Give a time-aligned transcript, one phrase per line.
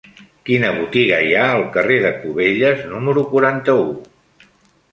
[0.49, 3.87] Quina botiga hi ha al carrer de Cubelles número quaranta-u?